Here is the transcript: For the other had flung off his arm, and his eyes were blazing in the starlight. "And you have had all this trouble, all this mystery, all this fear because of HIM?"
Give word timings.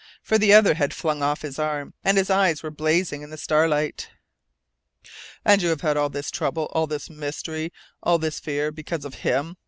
For 0.23 0.39
the 0.39 0.51
other 0.51 0.73
had 0.73 0.95
flung 0.95 1.21
off 1.21 1.43
his 1.43 1.59
arm, 1.59 1.93
and 2.03 2.17
his 2.17 2.31
eyes 2.31 2.63
were 2.63 2.71
blazing 2.71 3.21
in 3.21 3.29
the 3.29 3.37
starlight. 3.37 4.09
"And 5.45 5.61
you 5.61 5.69
have 5.69 5.81
had 5.81 5.95
all 5.95 6.09
this 6.09 6.31
trouble, 6.31 6.71
all 6.73 6.87
this 6.87 7.07
mystery, 7.07 7.71
all 8.01 8.17
this 8.17 8.39
fear 8.39 8.71
because 8.71 9.05
of 9.05 9.13
HIM?" 9.21 9.57